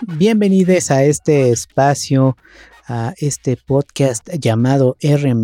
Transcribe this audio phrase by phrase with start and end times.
[0.00, 2.36] Bienvenidos a este espacio,
[2.86, 5.34] a este podcast llamado R.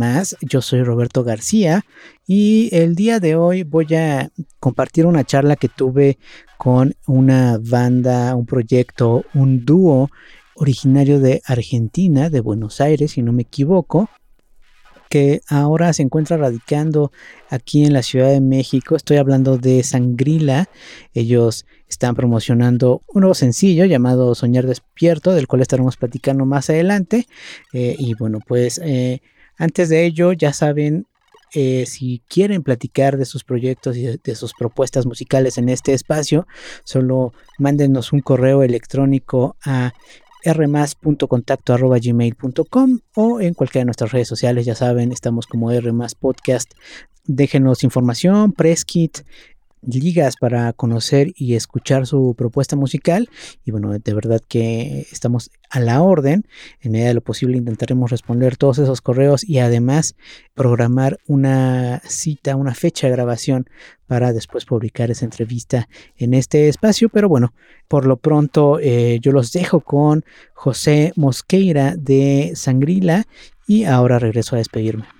[0.41, 1.85] Yo soy Roberto García
[2.27, 6.19] y el día de hoy voy a compartir una charla que tuve
[6.59, 10.11] con una banda, un proyecto, un dúo
[10.55, 14.11] originario de Argentina, de Buenos Aires, si no me equivoco,
[15.09, 17.13] que ahora se encuentra radicando
[17.49, 18.97] aquí en la Ciudad de México.
[18.97, 20.69] Estoy hablando de Sangrila.
[21.15, 27.27] Ellos están promocionando un nuevo sencillo llamado Soñar Despierto, del cual estaremos platicando más adelante.
[27.73, 29.23] Eh, y bueno, pues eh,
[29.59, 31.09] antes de ello, ya saben,
[31.53, 36.47] eh, si quieren platicar de sus proyectos y de, sus propuestas musicales en este espacio,
[36.85, 39.93] solo mándenos un correo electrónico a
[40.45, 46.71] rmas.contacto.gmail.com o en cualquiera de nuestras redes sociales, ya saben, estamos como rmas podcast.
[47.25, 49.23] Déjenos información, press kit,
[49.83, 53.29] ligas para conocer y escuchar su propuesta musical.
[53.65, 56.47] Y bueno, de verdad que estamos a la orden.
[56.81, 60.17] En medida de lo posible intentaremos responder todos esos correos y además
[60.55, 63.69] programar una cita, una fecha de grabación
[64.07, 67.09] para después publicar esa entrevista en este espacio.
[67.09, 67.55] Pero bueno,
[67.89, 73.27] por lo pronto eh, yo los dejo con José Mosqueira de Sangrila
[73.67, 75.20] y ahora regreso a despedirme.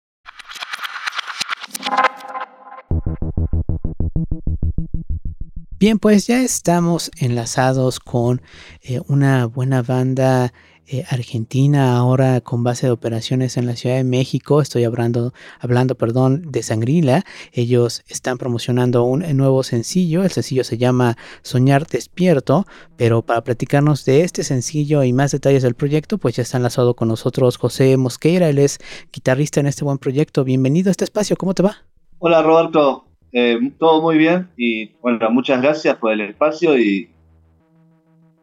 [5.81, 8.43] Bien, pues ya estamos enlazados con
[8.83, 10.53] eh, una buena banda
[10.85, 14.61] Eh, Argentina, ahora con base de operaciones en la Ciudad de México.
[14.61, 17.23] Estoy hablando, hablando perdón, de Sangrila.
[17.53, 20.23] Ellos están promocionando un nuevo sencillo.
[20.23, 22.65] El sencillo se llama Soñar Despierto.
[22.97, 26.93] Pero para platicarnos de este sencillo y más detalles del proyecto, pues ya está enlazado
[26.93, 28.49] con nosotros José Mosqueira.
[28.49, 28.77] Él es
[29.13, 30.43] guitarrista en este buen proyecto.
[30.43, 31.37] Bienvenido a este espacio.
[31.37, 31.77] ¿Cómo te va?
[32.19, 33.10] Hola Roberto.
[33.33, 37.09] Eh, todo muy bien y bueno, muchas gracias por el espacio y,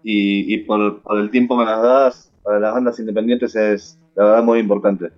[0.03, 4.43] y, por, por, el tiempo que nos das para las bandas independientes es la verdad
[4.43, 5.11] muy importante.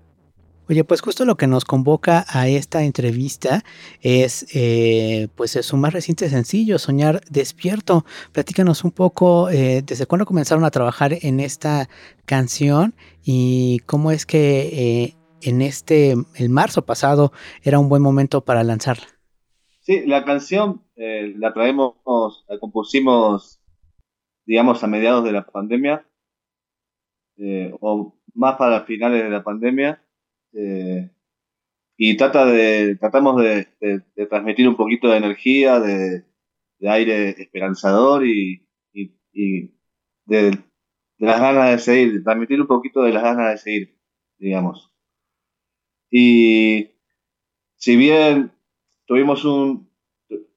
[0.71, 3.65] Oye, pues justo lo que nos convoca a esta entrevista
[4.03, 8.05] es eh, pues su más reciente sencillo, Soñar Despierto.
[8.31, 11.89] Platícanos un poco eh, desde cuándo comenzaron a trabajar en esta
[12.25, 12.95] canción
[13.25, 17.33] y cómo es que eh, en este, el marzo pasado,
[17.63, 19.20] era un buen momento para lanzarla.
[19.91, 21.97] Sí, la canción eh, la traemos,
[22.49, 23.61] la compusimos,
[24.47, 26.07] digamos, a mediados de la pandemia,
[27.39, 30.01] eh, o más para finales de la pandemia,
[30.53, 31.11] eh,
[31.97, 33.67] y trata de, tratamos de,
[34.29, 36.25] transmitir un poquito de energía, de,
[36.83, 38.65] aire esperanzador y,
[40.25, 40.57] de,
[41.19, 43.99] las ganas de seguir, transmitir un poquito de las ganas de seguir,
[44.39, 44.95] digamos.
[46.13, 46.93] Y
[47.75, 48.53] si bien
[49.11, 49.91] tuvimos un,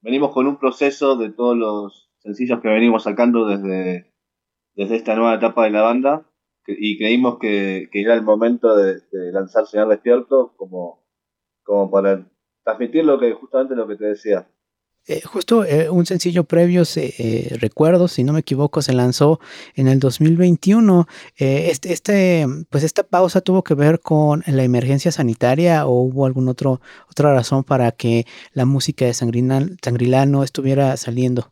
[0.02, 4.14] venimos con un proceso de todos los sencillos que venimos sacando desde,
[4.76, 6.30] desde esta nueva etapa de la banda
[6.68, 9.02] y creímos que, era el momento de,
[9.32, 11.04] lanzar Señor Despierto como,
[11.64, 12.30] como para
[12.64, 14.48] transmitir lo que justamente lo que te decía,
[15.06, 19.40] eh, justo eh, un sencillo previo, eh, recuerdo, si no me equivoco, se lanzó
[19.76, 21.08] en el 2021.
[21.38, 26.52] este, este, pues esta pausa tuvo que ver con la emergencia sanitaria o hubo alguna
[26.52, 31.52] otra razón para que la música de Sangrilán, no estuviera saliendo.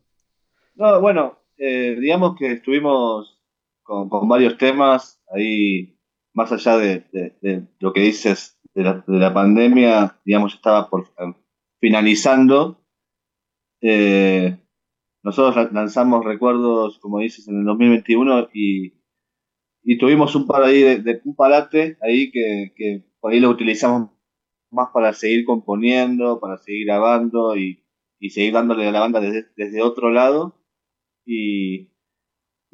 [0.76, 3.38] No, bueno, digamos que estuvimos
[3.84, 5.98] con, varios temas ahí,
[6.34, 7.06] más allá de,
[7.80, 11.10] lo que dices de la, de la pandemia, digamos, estaba por
[11.82, 12.81] finalizando
[13.82, 14.58] eh,
[15.24, 18.94] nosotros lanzamos recuerdos, como dices, en el 2021 y,
[20.00, 24.12] tuvimos un par ahí de, un parate ahí que, por ahí lo utilizamos
[24.72, 27.84] más para seguir componiendo, para seguir grabando y,
[28.30, 30.56] seguir dándole a la banda desde, otro lado.
[31.26, 31.90] Y,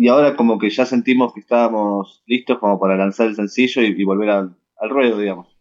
[0.09, 4.29] ahora como que ya sentimos que estábamos listos como para lanzar el sencillo y, volver
[4.29, 5.56] al, al ruedo, digamos.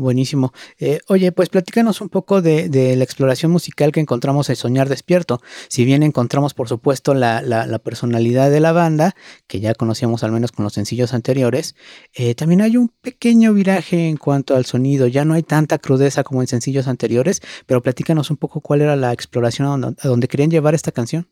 [0.00, 0.54] Buenísimo.
[0.78, 5.42] Eh, oye, pues platícanos un poco de, la exploración musical que encontramos en Soñar Despierto.
[5.68, 9.14] Si bien encontramos, por supuesto, la, personalidad de la banda,
[9.46, 11.76] que ya conocíamos al menos con los sencillos anteriores,
[12.14, 15.06] eh, también hay un pequeño viraje en cuanto al sonido.
[15.06, 18.96] Ya no hay tanta crudeza como en sencillos anteriores, pero platícanos un poco cuál era
[18.96, 21.28] la exploración a donde, a donde querían llevar esta canción.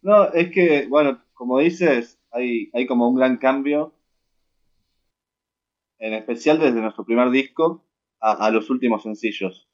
[0.00, 3.92] No, es que, bueno, como dices, hay, hay como un gran cambio
[5.98, 7.84] en especial desde nuestro primer disco
[8.20, 9.68] a, los últimos sencillos.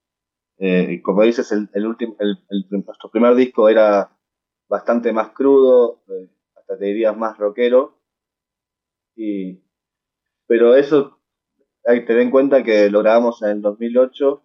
[0.59, 1.85] Eh, como dices, el, el,
[2.71, 4.17] nuestro primer disco era
[4.69, 7.99] bastante más crudo, eh, hasta te dirías más rockero.
[9.17, 9.63] Y,
[10.47, 11.21] pero eso,
[11.87, 14.43] hay que tener en cuenta que lo grabamos en el 2008.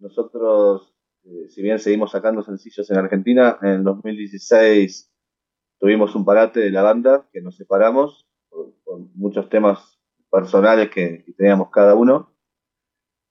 [0.00, 5.10] Nosotros, eh, si bien seguimos sacando sencillos en Argentina, en el 2016
[5.78, 8.26] tuvimos un parate de la banda que nos separamos
[8.84, 9.93] por muchos temas
[10.34, 12.34] personales que, teníamos cada uno.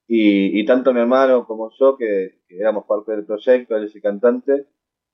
[0.08, 4.68] Y, tanto mi hermano como yo, que, éramos parte del proyecto, él es cantante,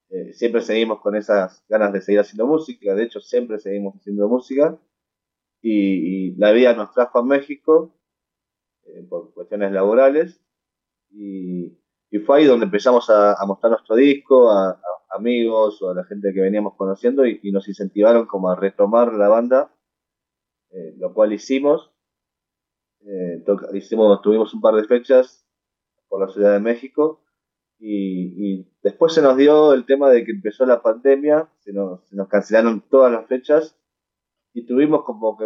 [0.10, 2.94] eh, siempre seguimos con esas ganas de seguir haciendo música.
[2.94, 4.78] De hecho, siempre seguimos haciendo música.
[5.62, 7.96] Y, la vida nos trajo a México
[8.86, 10.42] eh, por cuestiones laborales.
[11.10, 11.76] Y,
[12.26, 14.80] fue ahí donde empezamos a, mostrar nuestro disco a,
[15.12, 19.14] amigos o a la gente que veníamos conociendo y, y nos incentivaron como a retomar
[19.14, 19.72] la banda
[20.72, 21.92] eh, lo cual hicimos.
[23.02, 23.44] Eh,
[23.74, 25.48] hicimos, tuvimos un par de fechas
[26.10, 27.24] por la Ciudad de México
[27.80, 32.82] y, después se nos dio el tema de que empezó la pandemia, se nos, cancelaron
[32.90, 33.80] todas las fechas
[34.54, 35.46] y tuvimos como que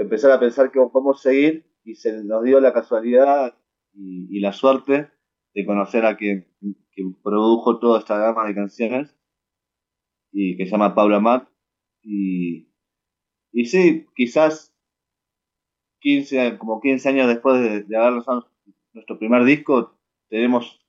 [0.00, 3.58] empezar a pensar que cómo seguir y se nos dio la casualidad
[3.92, 5.10] y, la suerte
[5.54, 6.46] de conocer a quien,
[7.22, 9.16] produjo toda esta gama de canciones
[10.30, 11.48] y que se llama Pablo Amat
[12.02, 12.71] y,
[13.52, 14.74] y sí, quizás
[16.00, 18.50] 15, como 15 años después de, de haber lanzado
[18.92, 20.82] nuestro primer disco, tenemos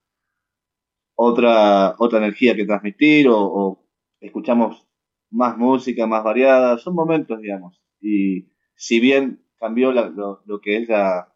[1.15, 3.79] otra, otra energía que transmitir o,
[4.19, 4.87] escuchamos
[5.29, 6.77] más música, más variada.
[6.77, 7.81] Son momentos, digamos.
[7.99, 11.29] Y si bien cambió lo, que es la,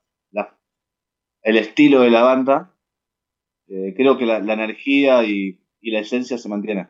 [1.41, 2.73] el estilo de la banda,
[3.67, 6.89] eh, creo que la, energía y, y la esencia se mantienen.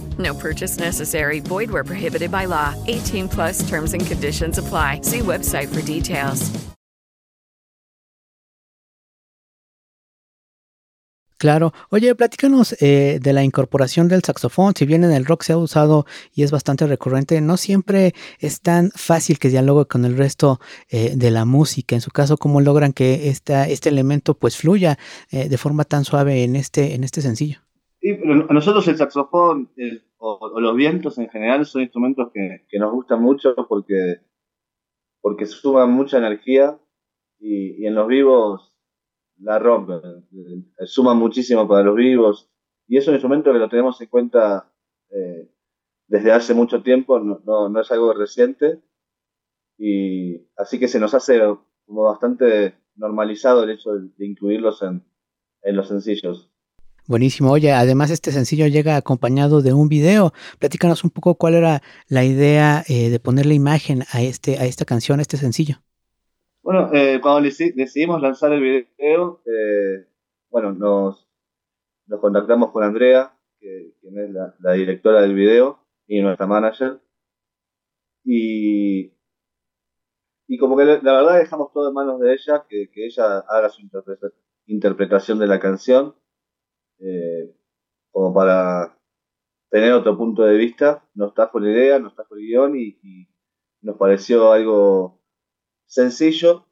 [0.17, 1.39] No purchase necessary.
[1.39, 2.75] Void where prohibited by law.
[2.87, 5.01] 18 plus terms and conditions apply.
[5.03, 6.51] See website for details.
[11.41, 11.73] Claro.
[11.89, 14.75] Oye, platícanos eh, de la incorporación del saxofón.
[14.77, 18.61] Si bien en el rock se ha usado y es bastante recurrente, no siempre es
[18.61, 21.95] tan fácil que dialogue con el resto eh, de la música.
[21.95, 24.99] En su caso, ¿cómo logran que esta, este elemento pues fluya
[25.31, 27.57] eh, de forma tan suave en este, en este sencillo?
[28.01, 29.71] Pero a nosotros el saxofón
[30.17, 34.21] o, los vientos en general son instrumentos que, nos gustan mucho porque,
[35.21, 36.79] porque suman mucha energía
[37.39, 38.75] y, y en los vivos
[39.37, 42.49] la rompen, eh, suman muchísimo para los vivos
[42.87, 44.71] y es un instrumento que lo tenemos en cuenta
[45.11, 45.49] eh,
[46.07, 48.81] desde hace mucho tiempo, no, no, no es algo reciente
[49.77, 51.39] y así que se nos hace
[51.85, 55.03] como bastante normalizado el hecho de, de incluirlos en,
[55.63, 56.50] en los sencillos.
[57.07, 57.51] Buenísimo.
[57.51, 60.33] Oye, además este sencillo llega acompañado de un video.
[60.59, 64.85] Platícanos un poco cuál era la idea eh, de ponerle imagen a, este, a esta
[64.85, 65.77] canción, a este sencillo.
[66.63, 70.07] Bueno, eh, cuando deci- decidimos lanzar el video, eh,
[70.49, 71.27] bueno, nos,
[72.21, 77.01] contactamos con Andrea, que, quien es la, la directora del video y nuestra manager.
[78.23, 79.11] Y,
[80.47, 83.69] y como que la verdad dejamos todo en manos de ella, que, que ella haga
[83.69, 84.31] su interpreta-
[84.67, 86.15] interpretación de la canción,
[87.01, 87.55] eh,
[88.11, 88.97] como para
[89.69, 91.03] tener otro punto de vista.
[91.15, 93.27] Nos trajo la idea, nos trajo el guion y,
[93.83, 95.23] nos pareció algo
[95.87, 96.67] sencillo,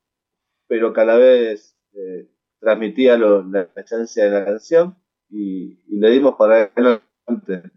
[0.68, 4.96] pero que a la vez eh, transmitía la esencia de la canción
[5.30, 7.72] y, le dimos para adelante.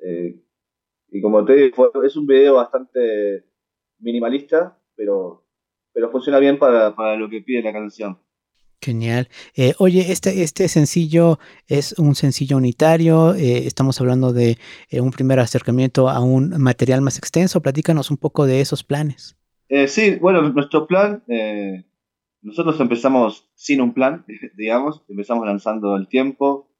[0.00, 0.44] Eh,
[1.08, 3.44] y como te digo, es un video bastante
[3.98, 5.46] minimalista, pero,
[5.92, 8.18] pero funciona bien para, para lo que pide la canción.
[8.80, 9.28] Genial.
[9.56, 13.34] Eh, oye, este, este sencillo es un sencillo unitario.
[13.34, 14.56] eh, estamos hablando de
[14.90, 17.60] eh, un primer acercamiento a un material más extenso.
[17.60, 19.36] Platícanos un poco de esos planes.
[19.88, 21.22] Sí, bueno, nuestro plan,
[22.40, 24.24] nosotros empezamos sin un plan,
[24.56, 26.70] digamos, empezamos lanzando el tiempo,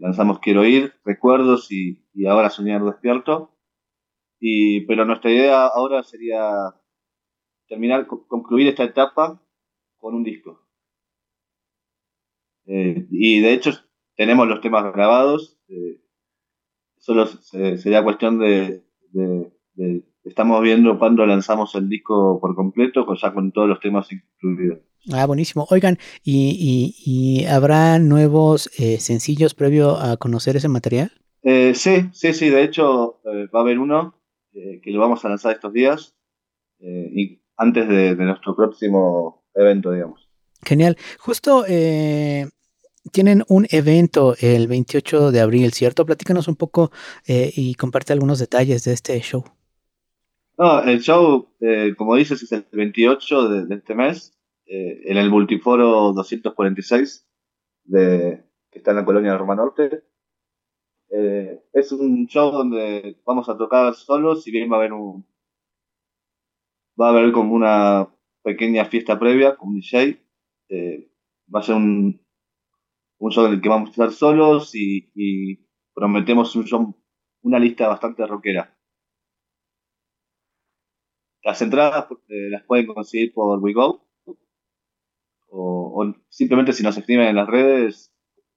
[0.00, 3.50] lanzamos Quiero Ir, Recuerdos y, y ahora Soñar Despierto,
[4.40, 6.74] y, pero nuestra idea ahora sería
[7.68, 9.42] terminar, co- concluir esta etapa
[9.98, 10.63] con un disco.
[12.66, 13.72] Eh, y de hecho
[14.16, 16.00] tenemos los temas grabados, eh,
[16.98, 23.06] solo se- sería cuestión de, de- de- estamos viendo cuándo lanzamos el disco por completo,
[23.20, 24.78] ya con todos los temas incluidos.
[25.12, 25.66] Ah, buenísimo.
[25.70, 31.12] Oigan, ¿y, y- y habrá nuevos eh, sencillos previo a conocer ese material?
[31.42, 34.18] Eh, sí, sí, sí, de hecho eh, va a haber uno
[34.54, 36.16] eh, que lo vamos a lanzar estos días,
[36.80, 40.23] y antes de, de nuestro próximo evento, digamos.
[40.64, 40.96] Genial.
[41.18, 42.48] Justo eh,
[43.12, 46.06] tienen un evento el 28 de abril, ¿cierto?
[46.06, 46.90] Platícanos un poco
[47.26, 49.44] eh, y comparte algunos detalles de este show.
[50.56, 56.12] No, el show, eh, como dices, es el 28 de, este mes, en el Multiforo
[56.12, 57.26] 246,
[57.84, 60.04] de, que está en la colonia de Roma Norte.
[61.72, 65.26] Es un show donde vamos a tocar solos, si bien va a haber un
[67.00, 68.08] va a haber como una
[68.42, 70.23] pequeña fiesta previa con DJ.
[70.68, 71.10] Eh,
[71.54, 72.20] va a ser un,
[73.18, 76.96] un show en el que vamos a estar solos y, y prometemos un show,
[77.42, 78.76] una lista bastante rockera.
[81.42, 84.06] Las entradas eh, las pueden conseguir por WeGo
[85.48, 88.10] o, o simplemente si nos escriben en las redes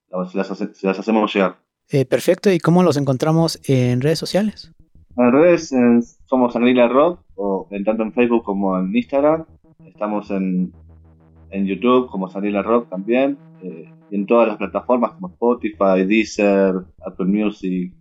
[0.10, 1.62] las, las hace- se las hacemos llegar.
[1.90, 2.52] Eh, perfecto.
[2.52, 4.72] ¿Y cómo los encontramos en redes sociales?
[5.18, 9.46] En redes eh, somos Angrila Rock, o en tanto en Facebook como en Instagram.
[9.86, 10.72] Estamos en,
[11.52, 13.38] en YouTube como Sangrila Rock también.
[13.64, 16.76] eh, y en todas las plataformas como Spotify, Deezer,
[17.06, 17.94] Apple Music,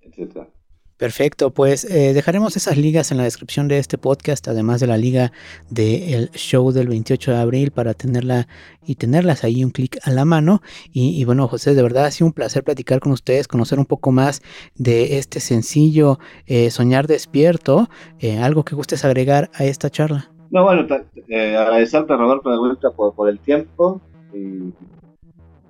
[0.00, 0.48] etcétera.
[0.96, 4.96] Perfecto, pues eh, dejaremos esas ligas en la descripción de este podcast, además de la
[4.96, 5.32] liga
[5.68, 8.46] del show del 28 de abril para tenerla
[8.86, 10.62] y tenerlas ahí un clic a la mano.
[10.92, 13.86] Y, y bueno, José, de verdad ha sido un placer platicar con ustedes, conocer un
[13.86, 14.40] poco más
[14.76, 17.90] de este sencillo eh, Soñar Despierto.
[18.20, 20.33] Eh, algo que gustes agregar a esta charla.
[20.54, 20.86] No, bueno,
[21.26, 24.00] eh, agradecerte Roberto de vuelta por, por el tiempo
[24.32, 24.72] y, y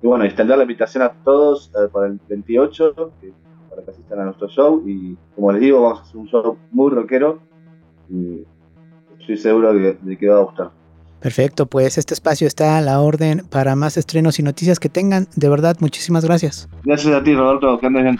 [0.03, 4.47] bueno, extender la invitación a todos eh, para el 28, para que asistan a nuestro
[4.47, 4.83] show.
[4.85, 7.39] Y como les digo, vamos a hacer un show muy rockero
[8.11, 8.43] y
[9.19, 10.69] estoy seguro de, de que va a gustar.
[11.19, 15.25] Perfecto, pues este espacio está a la orden para más estrenos y noticias que tengan.
[15.35, 16.69] De verdad, muchísimas gracias.
[16.83, 18.19] Gracias a ti, Roberto, que andes bien.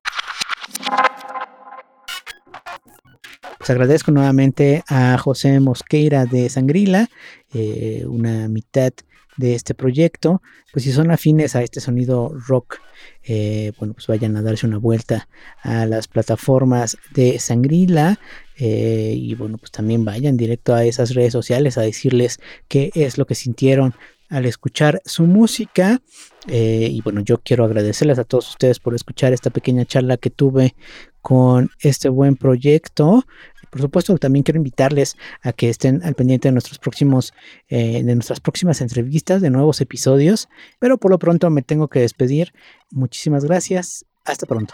[3.61, 7.09] Pues agradezco nuevamente a José Mosqueira de Sangrila,
[7.53, 8.91] eh, una mitad
[9.37, 10.41] de este proyecto.
[10.73, 12.79] Pues si son afines a este sonido rock,
[13.23, 15.27] eh, bueno, pues vayan a darse una vuelta
[15.61, 18.19] a las plataformas de Sangrila.
[18.57, 23.19] Eh, y bueno, pues también vayan directo a esas redes sociales a decirles qué es
[23.19, 23.93] lo que sintieron
[24.31, 26.01] al escuchar su música.
[26.47, 30.31] Eh, y bueno, yo quiero agradecerles a todos ustedes por escuchar esta pequeña charla que
[30.31, 30.75] tuve
[31.21, 33.25] con este buen proyecto.
[33.69, 37.33] Por supuesto, también quiero invitarles a que estén al pendiente de nuestros próximos,
[37.69, 40.49] eh, de nuestras próximas entrevistas, de nuevos episodios.
[40.79, 42.53] Pero por lo pronto me tengo que despedir.
[42.89, 44.05] Muchísimas gracias.
[44.25, 44.73] Hasta pronto.